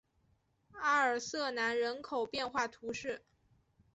[0.71, 3.21] 阿尔瑟南人口变化图示